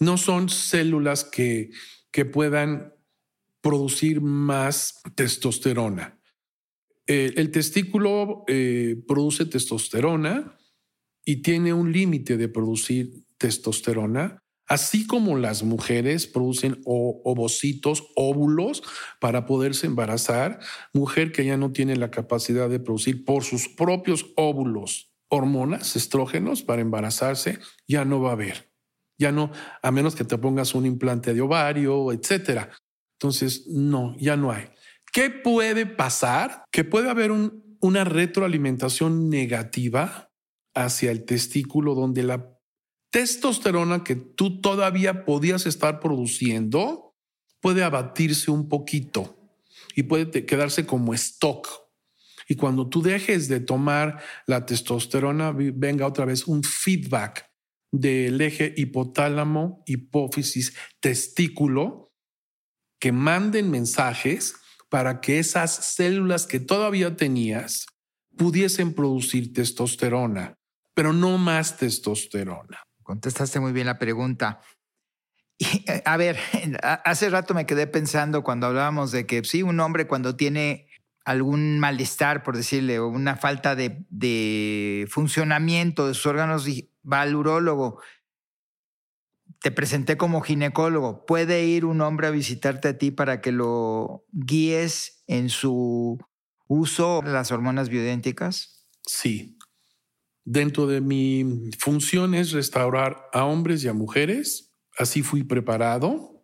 No 0.00 0.16
son 0.16 0.48
células 0.48 1.24
que, 1.24 1.70
que 2.10 2.24
puedan 2.24 2.94
producir 3.60 4.20
más 4.20 5.00
testosterona. 5.14 6.18
el 7.06 7.50
testículo 7.50 8.44
eh, 8.48 9.02
produce 9.06 9.44
testosterona 9.46 10.57
y 11.28 11.42
tiene 11.42 11.74
un 11.74 11.92
límite 11.92 12.38
de 12.38 12.48
producir 12.48 13.10
testosterona 13.36 14.38
Así 14.68 15.06
como 15.06 15.38
las 15.38 15.62
mujeres 15.62 16.26
producen 16.26 16.82
ovocitos, 16.84 18.06
óvulos 18.16 18.82
para 19.18 19.46
poderse 19.46 19.86
embarazar, 19.86 20.58
mujer 20.92 21.32
que 21.32 21.46
ya 21.46 21.56
no 21.56 21.72
tiene 21.72 21.96
la 21.96 22.10
capacidad 22.10 22.68
de 22.68 22.78
producir 22.78 23.24
por 23.24 23.44
sus 23.44 23.66
propios 23.66 24.26
óvulos 24.36 25.10
hormonas, 25.30 25.96
estrógenos 25.96 26.62
para 26.62 26.82
embarazarse, 26.82 27.60
ya 27.86 28.04
no 28.04 28.20
va 28.20 28.28
a 28.30 28.32
haber. 28.32 28.70
Ya 29.18 29.32
no, 29.32 29.50
a 29.82 29.90
menos 29.90 30.14
que 30.14 30.24
te 30.24 30.36
pongas 30.36 30.74
un 30.74 30.84
implante 30.84 31.32
de 31.32 31.40
ovario, 31.40 32.12
etcétera. 32.12 32.70
Entonces, 33.18 33.66
no, 33.68 34.14
ya 34.18 34.36
no 34.36 34.52
hay. 34.52 34.68
¿Qué 35.14 35.30
puede 35.30 35.86
pasar? 35.86 36.64
Que 36.70 36.84
puede 36.84 37.08
haber 37.08 37.32
una 37.80 38.04
retroalimentación 38.04 39.30
negativa 39.30 40.27
hacia 40.84 41.10
el 41.10 41.24
testículo 41.24 41.94
donde 41.94 42.22
la 42.22 42.58
testosterona 43.10 44.04
que 44.04 44.16
tú 44.16 44.60
todavía 44.60 45.24
podías 45.24 45.66
estar 45.66 46.00
produciendo 46.00 47.16
puede 47.60 47.82
abatirse 47.82 48.50
un 48.50 48.68
poquito 48.68 49.36
y 49.94 50.04
puede 50.04 50.46
quedarse 50.46 50.86
como 50.86 51.14
stock. 51.14 51.68
Y 52.48 52.54
cuando 52.54 52.88
tú 52.88 53.02
dejes 53.02 53.48
de 53.48 53.60
tomar 53.60 54.22
la 54.46 54.64
testosterona, 54.64 55.52
venga 55.52 56.06
otra 56.06 56.24
vez 56.24 56.46
un 56.46 56.62
feedback 56.62 57.50
del 57.90 58.40
eje 58.40 58.72
hipotálamo, 58.76 59.82
hipófisis, 59.86 60.74
testículo, 61.00 62.12
que 63.00 63.12
manden 63.12 63.70
mensajes 63.70 64.54
para 64.88 65.20
que 65.20 65.38
esas 65.38 65.94
células 65.94 66.46
que 66.46 66.60
todavía 66.60 67.16
tenías 67.16 67.86
pudiesen 68.36 68.94
producir 68.94 69.52
testosterona, 69.52 70.57
pero 70.98 71.12
no 71.12 71.38
más 71.38 71.76
testosterona. 71.76 72.82
Contestaste 73.04 73.60
muy 73.60 73.70
bien 73.70 73.86
la 73.86 74.00
pregunta. 74.00 74.60
Eh, 75.60 76.02
a 76.04 76.16
ver, 76.16 76.36
hace 77.04 77.30
rato 77.30 77.54
me 77.54 77.66
quedé 77.66 77.86
pensando 77.86 78.42
cuando 78.42 78.66
hablábamos 78.66 79.12
de 79.12 79.24
que 79.24 79.44
sí, 79.44 79.62
un 79.62 79.78
hombre 79.78 80.08
cuando 80.08 80.34
tiene 80.34 80.88
algún 81.24 81.78
malestar, 81.78 82.42
por 82.42 82.56
decirle, 82.56 82.98
o 82.98 83.06
una 83.06 83.36
falta 83.36 83.76
de, 83.76 85.06
funcionamiento 85.08 86.08
de 86.08 86.14
sus 86.14 86.26
órganos, 86.26 86.66
va 87.04 87.20
al 87.20 87.36
urólogo. 87.36 88.00
Te 89.60 89.70
presenté 89.70 90.16
como 90.16 90.40
ginecólogo. 90.40 91.26
¿Puede 91.26 91.64
ir 91.64 91.84
un 91.84 92.00
hombre 92.00 92.26
a 92.26 92.30
visitarte 92.30 92.88
a 92.88 92.98
ti 92.98 93.12
para 93.12 93.40
que 93.40 93.52
lo 93.52 94.24
guíes 94.32 95.22
en 95.28 95.48
su 95.48 96.18
uso 96.66 97.20
de 97.24 97.30
las 97.30 97.52
hormonas 97.52 97.88
bioidénticas? 97.88 98.88
Sí, 99.06 99.57
Dentro 100.50 100.86
de 100.86 101.02
mi 101.02 101.44
función 101.78 102.32
es 102.32 102.52
restaurar 102.52 103.28
a 103.34 103.44
hombres 103.44 103.84
y 103.84 103.88
a 103.88 103.92
mujeres. 103.92 104.72
Así 104.96 105.22
fui 105.22 105.44
preparado, 105.44 106.42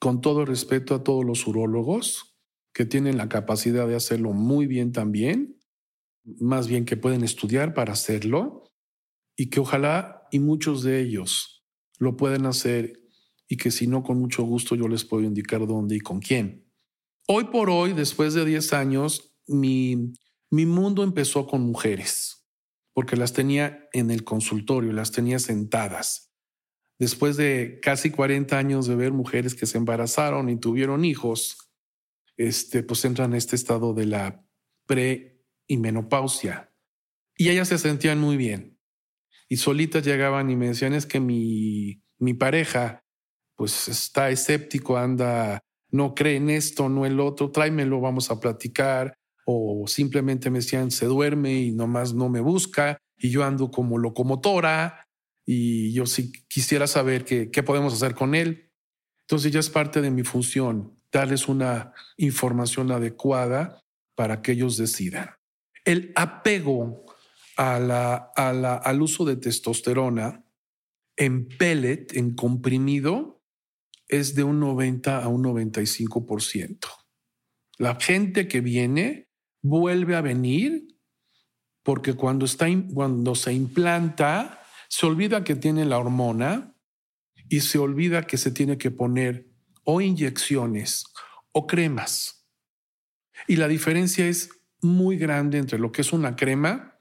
con 0.00 0.20
todo 0.20 0.44
respeto 0.44 0.92
a 0.96 1.04
todos 1.04 1.24
los 1.24 1.46
urólogos 1.46 2.36
que 2.72 2.84
tienen 2.84 3.16
la 3.16 3.28
capacidad 3.28 3.86
de 3.86 3.94
hacerlo 3.94 4.32
muy 4.32 4.66
bien 4.66 4.90
también, 4.90 5.60
más 6.24 6.66
bien 6.66 6.84
que 6.84 6.96
pueden 6.96 7.22
estudiar 7.22 7.74
para 7.74 7.92
hacerlo 7.92 8.72
y 9.36 9.50
que 9.50 9.60
ojalá 9.60 10.26
y 10.32 10.40
muchos 10.40 10.82
de 10.82 11.00
ellos 11.00 11.64
lo 12.00 12.16
pueden 12.16 12.46
hacer 12.46 13.04
y 13.46 13.56
que 13.56 13.70
si 13.70 13.86
no, 13.86 14.02
con 14.02 14.18
mucho 14.18 14.42
gusto 14.42 14.74
yo 14.74 14.88
les 14.88 15.04
puedo 15.04 15.22
indicar 15.22 15.64
dónde 15.64 15.94
y 15.94 16.00
con 16.00 16.18
quién. 16.18 16.68
Hoy 17.28 17.44
por 17.44 17.70
hoy, 17.70 17.92
después 17.92 18.34
de 18.34 18.44
10 18.44 18.72
años, 18.72 19.36
mi, 19.46 20.12
mi 20.50 20.66
mundo 20.66 21.04
empezó 21.04 21.46
con 21.46 21.60
mujeres 21.60 22.40
porque 22.94 23.16
las 23.16 23.32
tenía 23.32 23.88
en 23.92 24.10
el 24.10 24.24
consultorio, 24.24 24.92
las 24.92 25.12
tenía 25.12 25.38
sentadas. 25.38 26.32
Después 26.98 27.36
de 27.36 27.80
casi 27.82 28.10
40 28.10 28.56
años 28.56 28.86
de 28.86 28.94
ver 28.94 29.12
mujeres 29.12 29.54
que 29.54 29.66
se 29.66 29.78
embarazaron 29.78 30.48
y 30.48 30.58
tuvieron 30.58 31.04
hijos, 31.04 31.58
este, 32.36 32.82
pues 32.82 33.04
entran 33.04 33.32
en 33.32 33.36
este 33.36 33.56
estado 33.56 33.92
de 33.94 34.06
la 34.06 34.46
pre 34.86 35.44
y. 35.66 35.76
Y 37.36 37.48
ellas 37.48 37.68
se 37.68 37.78
sentían 37.78 38.20
muy 38.20 38.36
bien. 38.36 38.78
Y 39.48 39.56
solitas 39.56 40.04
llegaban 40.04 40.50
y 40.50 40.56
me 40.56 40.68
decían, 40.68 40.94
es 40.94 41.04
que 41.04 41.20
mi, 41.20 42.02
mi 42.18 42.34
pareja 42.34 43.04
pues 43.56 43.88
está 43.88 44.30
escéptico, 44.30 44.96
anda, 44.96 45.60
no 45.90 46.14
cree 46.14 46.36
en 46.36 46.50
esto, 46.50 46.88
no 46.88 47.06
el 47.06 47.20
otro, 47.20 47.50
tráemelo, 47.50 48.00
vamos 48.00 48.30
a 48.30 48.40
platicar. 48.40 49.14
O 49.44 49.86
simplemente 49.86 50.50
me 50.50 50.58
decían, 50.58 50.90
se 50.90 51.06
duerme 51.06 51.54
y 51.54 51.72
nomás 51.72 52.14
no 52.14 52.28
me 52.28 52.40
busca 52.40 52.98
y 53.16 53.30
yo 53.30 53.44
ando 53.44 53.70
como 53.70 53.98
locomotora 53.98 55.06
y 55.46 55.92
yo 55.92 56.06
sí 56.06 56.32
quisiera 56.48 56.86
saber 56.86 57.24
qué, 57.24 57.50
qué 57.50 57.62
podemos 57.62 57.92
hacer 57.94 58.14
con 58.14 58.34
él. 58.34 58.70
Entonces 59.22 59.52
ya 59.52 59.60
es 59.60 59.70
parte 59.70 60.00
de 60.00 60.10
mi 60.10 60.22
función 60.22 60.98
darles 61.14 61.48
una 61.48 61.92
información 62.16 62.90
adecuada 62.90 63.80
para 64.16 64.42
que 64.42 64.52
ellos 64.52 64.76
decidan. 64.76 65.30
El 65.84 66.12
apego 66.16 67.04
a 67.56 67.76
al 68.34 69.02
uso 69.02 69.24
de 69.24 69.36
testosterona 69.36 70.44
en 71.16 71.46
pellet, 71.46 72.08
en 72.14 72.34
comprimido, 72.34 73.42
es 74.08 74.34
de 74.34 74.42
un 74.42 74.58
90 74.58 75.22
a 75.22 75.28
un 75.28 75.44
95%. 75.44 76.78
La 77.78 77.94
gente 78.00 78.48
que 78.48 78.60
viene 78.60 79.28
vuelve 79.64 80.14
a 80.14 80.20
venir 80.20 80.86
porque 81.82 82.14
cuando, 82.14 82.44
está, 82.44 82.66
cuando 82.92 83.34
se 83.34 83.52
implanta, 83.52 84.62
se 84.88 85.06
olvida 85.06 85.42
que 85.42 85.56
tiene 85.56 85.84
la 85.86 85.98
hormona 85.98 86.76
y 87.48 87.60
se 87.60 87.78
olvida 87.78 88.26
que 88.26 88.36
se 88.36 88.50
tiene 88.50 88.78
que 88.78 88.90
poner 88.90 89.48
o 89.84 90.00
inyecciones 90.00 91.04
o 91.52 91.66
cremas. 91.66 92.46
Y 93.48 93.56
la 93.56 93.66
diferencia 93.66 94.26
es 94.26 94.50
muy 94.82 95.16
grande 95.16 95.58
entre 95.58 95.78
lo 95.78 95.92
que 95.92 96.02
es 96.02 96.12
una 96.12 96.36
crema, 96.36 96.98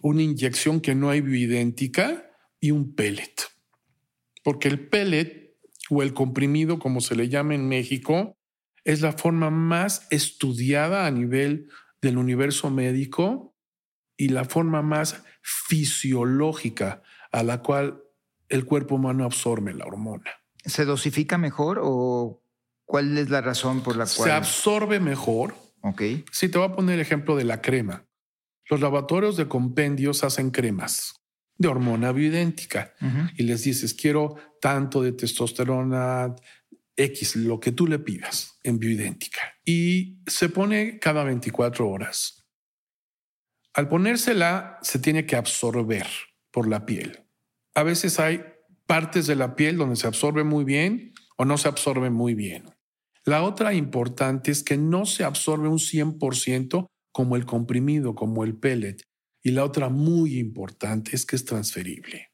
una 0.00 0.22
inyección 0.22 0.80
que 0.80 0.94
no 0.94 1.10
hay 1.10 1.20
bioidéntica 1.20 2.30
y 2.60 2.70
un 2.70 2.94
pellet. 2.94 3.34
Porque 4.44 4.68
el 4.68 4.88
pellet 4.88 5.56
o 5.90 6.02
el 6.02 6.14
comprimido, 6.14 6.78
como 6.78 7.00
se 7.00 7.16
le 7.16 7.28
llama 7.28 7.54
en 7.54 7.68
México, 7.68 8.36
es 8.84 9.00
la 9.00 9.12
forma 9.12 9.50
más 9.50 10.06
estudiada 10.10 11.06
a 11.06 11.10
nivel 11.10 11.68
del 12.00 12.18
universo 12.18 12.70
médico 12.70 13.56
y 14.16 14.28
la 14.28 14.44
forma 14.44 14.82
más 14.82 15.22
fisiológica 15.42 17.02
a 17.32 17.42
la 17.42 17.62
cual 17.62 18.02
el 18.48 18.64
cuerpo 18.64 18.96
humano 18.96 19.24
absorbe 19.24 19.74
la 19.74 19.86
hormona. 19.86 20.30
¿Se 20.64 20.84
dosifica 20.84 21.38
mejor 21.38 21.80
o 21.82 22.42
cuál 22.84 23.18
es 23.18 23.30
la 23.30 23.40
razón 23.40 23.82
por 23.82 23.96
la 23.96 24.04
cual? 24.04 24.28
Se 24.28 24.32
absorbe 24.32 25.00
mejor. 25.00 25.54
Ok. 25.80 26.02
Sí, 26.30 26.48
te 26.48 26.58
voy 26.58 26.68
a 26.68 26.76
poner 26.76 26.94
el 26.94 27.00
ejemplo 27.00 27.36
de 27.36 27.44
la 27.44 27.60
crema. 27.60 28.06
Los 28.70 28.80
laboratorios 28.80 29.36
de 29.36 29.48
compendios 29.48 30.24
hacen 30.24 30.50
cremas 30.50 31.14
de 31.56 31.68
hormona 31.68 32.12
bioidéntica 32.12 32.94
y 33.36 33.44
les 33.44 33.62
dices, 33.62 33.94
quiero 33.94 34.36
tanto 34.60 35.02
de 35.02 35.12
testosterona, 35.12 36.34
X, 36.96 37.36
lo 37.36 37.60
que 37.60 37.72
tú 37.72 37.86
le 37.86 37.98
pidas 37.98 38.58
en 38.62 38.78
bioidéntica. 38.78 39.40
Y 39.64 40.18
se 40.26 40.48
pone 40.48 40.98
cada 40.98 41.24
24 41.24 41.88
horas. 41.88 42.46
Al 43.72 43.88
ponérsela, 43.88 44.78
se 44.82 44.98
tiene 44.98 45.26
que 45.26 45.36
absorber 45.36 46.06
por 46.52 46.68
la 46.68 46.86
piel. 46.86 47.26
A 47.74 47.82
veces 47.82 48.20
hay 48.20 48.44
partes 48.86 49.26
de 49.26 49.34
la 49.34 49.56
piel 49.56 49.76
donde 49.76 49.96
se 49.96 50.06
absorbe 50.06 50.44
muy 50.44 50.64
bien 50.64 51.12
o 51.36 51.44
no 51.44 51.58
se 51.58 51.68
absorbe 51.68 52.10
muy 52.10 52.34
bien. 52.34 52.70
La 53.24 53.42
otra 53.42 53.74
importante 53.74 54.50
es 54.52 54.62
que 54.62 54.76
no 54.76 55.06
se 55.06 55.24
absorbe 55.24 55.68
un 55.68 55.78
100% 55.78 56.86
como 57.10 57.36
el 57.36 57.46
comprimido, 57.46 58.14
como 58.14 58.44
el 58.44 58.56
pellet. 58.56 59.02
Y 59.42 59.50
la 59.50 59.64
otra 59.64 59.88
muy 59.88 60.38
importante 60.38 61.16
es 61.16 61.26
que 61.26 61.36
es 61.36 61.44
transferible. 61.44 62.30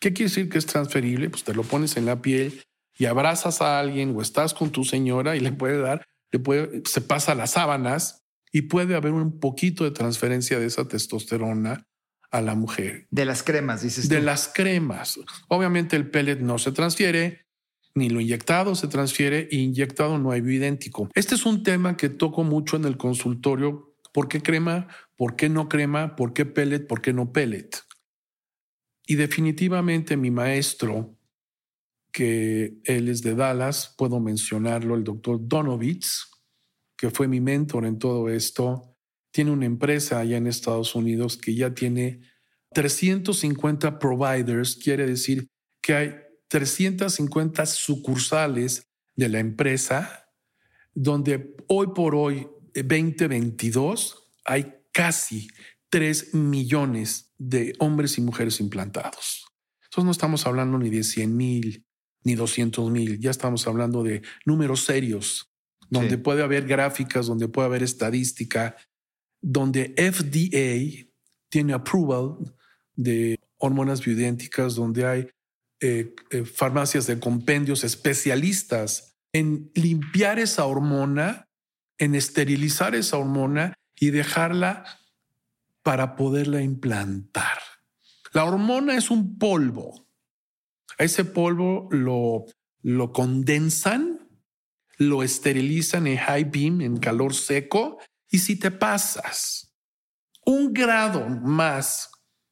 ¿Qué 0.00 0.12
quiere 0.12 0.30
decir 0.30 0.48
que 0.48 0.58
es 0.58 0.66
transferible? 0.66 1.30
Pues 1.30 1.44
te 1.44 1.54
lo 1.54 1.62
pones 1.62 1.96
en 1.96 2.06
la 2.06 2.22
piel 2.22 2.62
y 2.96 3.06
abrazas 3.06 3.60
a 3.60 3.78
alguien 3.78 4.14
o 4.16 4.22
estás 4.22 4.54
con 4.54 4.70
tu 4.70 4.84
señora 4.84 5.36
y 5.36 5.40
le 5.40 5.52
puede 5.52 5.78
dar, 5.78 6.06
le 6.32 6.38
puede, 6.38 6.82
se 6.84 7.00
pasa 7.00 7.34
las 7.34 7.52
sábanas 7.52 8.24
y 8.52 8.62
puede 8.62 8.94
haber 8.94 9.12
un 9.12 9.40
poquito 9.40 9.84
de 9.84 9.90
transferencia 9.90 10.58
de 10.58 10.66
esa 10.66 10.86
testosterona 10.86 11.86
a 12.30 12.40
la 12.40 12.54
mujer. 12.54 13.06
De 13.10 13.24
las 13.24 13.42
cremas, 13.42 13.82
dices. 13.82 14.08
De 14.08 14.20
las 14.20 14.48
cremas. 14.48 15.18
Obviamente 15.48 15.96
el 15.96 16.10
pellet 16.10 16.40
no 16.40 16.58
se 16.58 16.72
transfiere, 16.72 17.46
ni 17.94 18.10
lo 18.10 18.20
inyectado 18.20 18.74
se 18.74 18.88
transfiere, 18.88 19.48
e 19.50 19.56
inyectado 19.56 20.18
no 20.18 20.32
hay 20.32 20.40
bioidéntico. 20.40 21.08
Este 21.14 21.34
es 21.36 21.46
un 21.46 21.62
tema 21.62 21.96
que 21.96 22.08
toco 22.08 22.42
mucho 22.42 22.76
en 22.76 22.84
el 22.84 22.96
consultorio. 22.96 23.96
¿Por 24.12 24.28
qué 24.28 24.42
crema? 24.42 24.88
¿Por 25.16 25.36
qué 25.36 25.48
no 25.48 25.68
crema? 25.68 26.16
¿Por 26.16 26.32
qué 26.32 26.44
pellet? 26.44 26.86
¿Por 26.86 27.00
qué 27.02 27.12
no 27.12 27.32
pellet? 27.32 27.70
Y 29.06 29.16
definitivamente 29.16 30.16
mi 30.16 30.30
maestro, 30.30 31.16
que 32.14 32.78
él 32.84 33.10
es 33.10 33.20
de 33.20 33.34
Dallas, 33.34 33.94
puedo 33.98 34.20
mencionarlo, 34.20 34.94
el 34.94 35.04
doctor 35.04 35.38
Donovitz, 35.42 36.30
que 36.96 37.10
fue 37.10 37.28
mi 37.28 37.42
mentor 37.42 37.84
en 37.84 37.98
todo 37.98 38.30
esto 38.30 38.94
tiene 39.34 39.50
una 39.50 39.66
empresa 39.66 40.20
allá 40.20 40.36
en 40.36 40.46
Estados 40.46 40.94
Unidos 40.94 41.36
que 41.36 41.56
ya 41.56 41.74
tiene 41.74 42.20
350 42.72 43.98
providers, 43.98 44.76
quiere 44.76 45.06
decir 45.06 45.48
que 45.82 45.94
hay 45.94 46.14
350 46.46 47.66
sucursales 47.66 48.86
de 49.16 49.28
la 49.28 49.40
empresa, 49.40 50.30
donde 50.94 51.56
hoy 51.66 51.88
por 51.96 52.14
hoy, 52.14 52.46
2022, 52.74 54.30
hay 54.44 54.72
casi 54.92 55.48
3 55.88 56.34
millones 56.34 57.32
de 57.36 57.72
hombres 57.80 58.18
y 58.18 58.20
mujeres 58.20 58.60
implantados. 58.60 59.46
Entonces 59.82 60.04
no 60.04 60.12
estamos 60.12 60.46
hablando 60.46 60.78
ni 60.78 60.90
de 60.90 61.02
100 61.02 61.36
mil, 61.36 61.84
ni 62.24 62.34
200 62.34 62.90
mil, 62.90 63.20
ya 63.20 63.30
estamos 63.30 63.66
hablando 63.66 64.02
de 64.02 64.22
números 64.44 64.84
serios, 64.84 65.50
donde 65.90 66.18
puede 66.18 66.42
haber 66.42 66.66
gráficas, 66.66 67.26
donde 67.26 67.46
puede 67.46 67.66
haber 67.66 67.82
estadística, 67.82 68.76
donde 69.40 69.94
FDA 69.96 71.06
tiene 71.50 71.74
approval 71.74 72.54
de 72.96 73.38
hormonas 73.58 74.04
bioidénticas, 74.04 74.74
donde 74.74 75.06
hay 75.06 75.28
eh, 75.80 76.14
eh, 76.30 76.44
farmacias 76.44 77.06
de 77.06 77.20
compendios 77.20 77.84
especialistas 77.84 79.16
en 79.32 79.70
limpiar 79.74 80.38
esa 80.38 80.64
hormona, 80.64 81.48
en 81.98 82.14
esterilizar 82.14 82.94
esa 82.94 83.18
hormona 83.18 83.74
y 84.00 84.10
dejarla 84.10 84.84
para 85.82 86.16
poderla 86.16 86.62
implantar. 86.62 87.58
La 88.32 88.44
hormona 88.44 88.96
es 88.96 89.10
un 89.10 89.38
polvo. 89.38 90.03
Ese 90.98 91.24
polvo 91.24 91.88
lo, 91.90 92.44
lo 92.82 93.12
condensan, 93.12 94.28
lo 94.98 95.22
esterilizan 95.22 96.06
en 96.06 96.18
high 96.18 96.44
beam, 96.44 96.80
en 96.80 96.98
calor 96.98 97.34
seco, 97.34 97.98
y 98.30 98.38
si 98.38 98.58
te 98.58 98.70
pasas 98.70 99.74
un 100.44 100.72
grado 100.72 101.28
más 101.28 102.10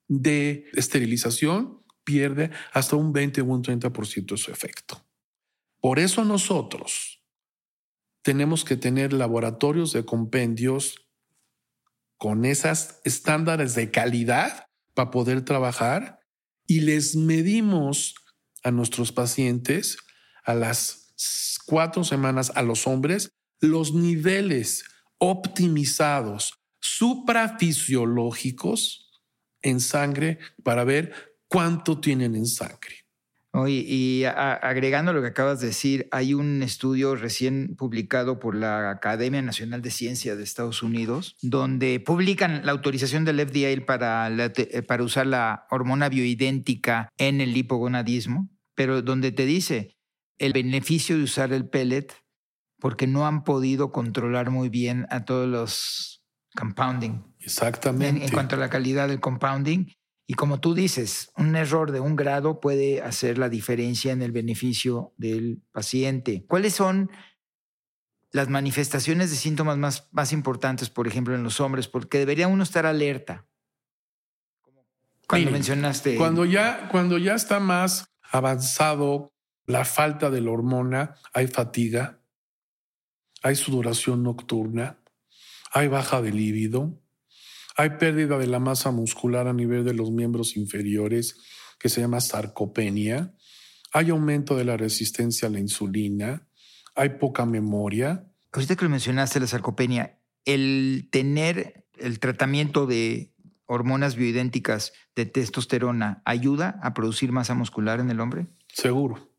de 0.08 0.66
esterilización, 0.74 1.82
pierde 2.04 2.50
hasta 2.72 2.96
un 2.96 3.12
20 3.12 3.40
o 3.42 3.44
un 3.46 3.62
30% 3.62 4.26
de 4.30 4.36
su 4.36 4.50
efecto. 4.50 5.06
Por 5.80 5.98
eso 5.98 6.24
nosotros 6.24 7.22
tenemos 8.22 8.64
que 8.64 8.76
tener 8.76 9.12
laboratorios 9.12 9.92
de 9.92 10.04
compendios 10.04 11.08
con 12.16 12.44
esas 12.44 13.00
estándares 13.04 13.74
de 13.74 13.90
calidad 13.90 14.66
para 14.94 15.10
poder 15.10 15.44
trabajar 15.44 16.20
y 16.66 16.80
les 16.80 17.16
medimos 17.16 18.14
a 18.62 18.70
nuestros 18.70 19.12
pacientes 19.12 19.98
a 20.44 20.54
las 20.54 21.02
cuatro 21.66 22.04
semanas 22.04 22.52
a 22.54 22.62
los 22.62 22.86
hombres 22.86 23.32
los 23.60 23.92
niveles 23.94 24.84
optimizados, 25.18 26.54
suprafisiológicos 26.80 29.10
en 29.62 29.80
sangre 29.80 30.38
para 30.64 30.84
ver 30.84 31.36
cuánto 31.46 32.00
tienen 32.00 32.34
en 32.34 32.46
sangre. 32.46 33.01
Oye, 33.54 33.84
y 33.86 34.24
agregando 34.24 35.12
lo 35.12 35.20
que 35.20 35.28
acabas 35.28 35.60
de 35.60 35.66
decir, 35.66 36.08
hay 36.10 36.32
un 36.32 36.62
estudio 36.62 37.16
recién 37.16 37.76
publicado 37.76 38.38
por 38.38 38.54
la 38.54 38.90
Academia 38.90 39.42
Nacional 39.42 39.82
de 39.82 39.90
Ciencias 39.90 40.38
de 40.38 40.42
Estados 40.42 40.82
Unidos, 40.82 41.36
donde 41.42 42.00
publican 42.00 42.64
la 42.64 42.72
autorización 42.72 43.26
del 43.26 43.46
FDA 43.46 43.84
para, 43.84 44.30
para 44.88 45.02
usar 45.02 45.26
la 45.26 45.66
hormona 45.70 46.08
bioidéntica 46.08 47.10
en 47.18 47.42
el 47.42 47.54
hipogonadismo, 47.54 48.48
pero 48.74 49.02
donde 49.02 49.32
te 49.32 49.44
dice 49.44 49.98
el 50.38 50.54
beneficio 50.54 51.18
de 51.18 51.24
usar 51.24 51.52
el 51.52 51.68
pellet 51.68 52.12
porque 52.80 53.06
no 53.06 53.26
han 53.26 53.44
podido 53.44 53.92
controlar 53.92 54.50
muy 54.50 54.70
bien 54.70 55.06
a 55.10 55.24
todos 55.24 55.48
los 55.48 56.24
compounding. 56.56 57.22
Exactamente. 57.38 58.24
En, 58.24 58.32
cuanto 58.32 58.56
a 58.56 58.58
la 58.58 58.68
calidad 58.68 59.08
del 59.08 59.20
compounding. 59.20 59.86
Y 60.26 60.34
como 60.34 60.60
tú 60.60 60.74
dices, 60.74 61.30
un 61.36 61.56
error 61.56 61.92
de 61.92 62.00
un 62.00 62.16
grado 62.16 62.60
puede 62.60 63.02
hacer 63.02 63.38
la 63.38 63.48
diferencia 63.48 64.12
en 64.12 64.22
el 64.22 64.32
beneficio 64.32 65.12
del 65.16 65.62
paciente. 65.72 66.44
¿Cuáles 66.46 66.74
son 66.74 67.10
las 68.32 68.48
manifestaciones 68.48 69.30
de 69.30 69.36
síntomas 69.36 69.76
más, 69.76 70.08
más 70.10 70.32
importantes, 70.32 70.88
por 70.88 71.06
ejemplo, 71.06 71.34
en 71.34 71.42
los 71.42 71.60
hombres, 71.60 71.86
porque 71.86 72.18
debería 72.18 72.48
uno 72.48 72.62
estar 72.62 72.86
alerta. 72.86 73.46
Cuando 75.28 75.46
Miren, 75.46 75.52
mencionaste... 75.52 76.16
Cuando 76.16 76.44
ya, 76.44 76.88
cuando 76.88 77.18
ya 77.18 77.34
está 77.34 77.60
más 77.60 78.10
avanzado 78.30 79.34
la 79.66 79.84
falta 79.84 80.30
de 80.30 80.40
la 80.40 80.50
hormona, 80.50 81.14
hay 81.34 81.46
fatiga, 81.46 82.20
hay 83.42 83.54
sudoración 83.54 84.22
nocturna, 84.22 84.98
hay 85.70 85.88
baja 85.88 86.22
de 86.22 86.32
líbido, 86.32 87.01
hay 87.76 87.90
pérdida 87.98 88.38
de 88.38 88.46
la 88.46 88.58
masa 88.58 88.90
muscular 88.90 89.48
a 89.48 89.52
nivel 89.52 89.84
de 89.84 89.94
los 89.94 90.10
miembros 90.10 90.56
inferiores, 90.56 91.36
que 91.78 91.88
se 91.88 92.00
llama 92.00 92.20
sarcopenia, 92.20 93.34
hay 93.92 94.10
aumento 94.10 94.56
de 94.56 94.64
la 94.64 94.76
resistencia 94.76 95.48
a 95.48 95.50
la 95.50 95.60
insulina, 95.60 96.46
hay 96.94 97.10
poca 97.10 97.44
memoria. 97.44 98.26
Ahorita 98.52 98.76
que 98.76 98.84
lo 98.84 98.90
mencionaste, 98.90 99.40
la 99.40 99.46
sarcopenia, 99.46 100.18
el 100.44 101.08
tener 101.10 101.86
el 101.98 102.18
tratamiento 102.18 102.86
de 102.86 103.32
hormonas 103.66 104.16
bioidénticas 104.16 104.92
de 105.14 105.26
testosterona 105.26 106.22
ayuda 106.24 106.78
a 106.82 106.94
producir 106.94 107.32
masa 107.32 107.54
muscular 107.54 108.00
en 108.00 108.10
el 108.10 108.20
hombre? 108.20 108.46
Seguro. 108.68 109.30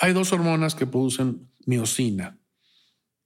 Hay 0.00 0.12
dos 0.12 0.32
hormonas 0.32 0.74
que 0.74 0.86
producen 0.86 1.50
miocina, 1.66 2.38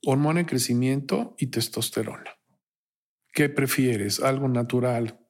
hormona 0.05 0.41
en 0.41 0.47
crecimiento 0.47 1.35
y 1.39 1.47
testosterona. 1.47 2.40
¿Qué 3.33 3.49
prefieres? 3.49 4.21
¿Algo 4.21 4.49
natural 4.49 5.21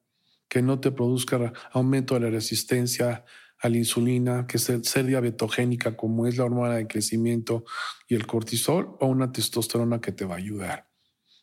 que 0.47 0.61
no 0.61 0.79
te 0.79 0.91
produzca 0.91 1.53
aumento 1.71 2.15
de 2.15 2.21
la 2.21 2.29
resistencia 2.29 3.25
a 3.59 3.69
la 3.69 3.77
insulina, 3.77 4.47
que 4.47 4.57
ser, 4.57 4.83
ser 4.83 5.05
diabetogénica 5.05 5.95
como 5.95 6.27
es 6.27 6.37
la 6.37 6.45
hormona 6.45 6.75
de 6.75 6.87
crecimiento 6.87 7.63
y 8.07 8.15
el 8.15 8.25
cortisol, 8.25 8.97
o 8.99 9.07
una 9.07 9.31
testosterona 9.31 10.01
que 10.01 10.11
te 10.11 10.25
va 10.25 10.35
a 10.35 10.39
ayudar? 10.39 10.89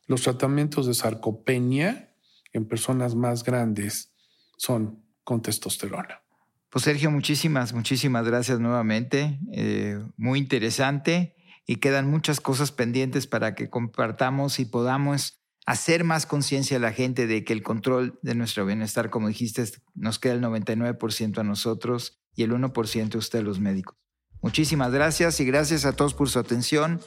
Los 0.07 0.23
tratamientos 0.23 0.87
de 0.87 0.95
sarcopenia 0.95 2.15
en 2.53 2.67
personas 2.67 3.15
más 3.15 3.45
grandes 3.45 4.13
son 4.57 5.05
con 5.23 5.43
testosterona. 5.43 6.23
Pues 6.71 6.85
Sergio, 6.85 7.11
muchísimas, 7.11 7.73
muchísimas 7.73 8.27
gracias 8.27 8.61
nuevamente. 8.61 9.39
Eh, 9.53 9.99
muy 10.17 10.39
interesante 10.39 11.35
y 11.67 11.77
quedan 11.77 12.11
muchas 12.11 12.41
cosas 12.41 12.73
pendientes 12.73 13.27
para 13.27 13.55
que 13.55 13.71
compartamos 13.71 14.61
y 14.61 14.67
podamos 14.67 15.41
hacer 15.69 16.03
más 16.03 16.25
conciencia 16.25 16.79
a 16.79 16.81
la 16.81 16.93
gente 16.93 17.27
de 17.27 17.45
que 17.45 17.53
el 17.53 17.63
control 17.63 18.19
de 18.23 18.35
nuestro 18.35 18.65
bienestar, 18.65 19.11
como 19.11 19.29
dijiste, 19.29 19.63
nos 19.95 20.19
queda 20.19 20.33
el 20.33 20.41
99% 20.41 21.37
a 21.37 21.45
nosotros 21.45 22.23
y 22.35 22.43
el 22.45 22.53
1% 22.53 23.15
a 23.15 23.19
ustedes 23.19 23.45
los 23.45 23.61
médicos. 23.61 23.95
Muchísimas 24.41 24.93
gracias 24.93 25.41
y 25.41 25.45
gracias 25.45 25.85
a 25.85 25.93
todos 25.93 26.15
por 26.15 26.31
su 26.31 26.39
atención. 26.39 27.03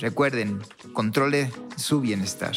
Recuerden, 0.00 0.60
controle 0.92 1.52
su 1.76 2.00
bienestar. 2.00 2.56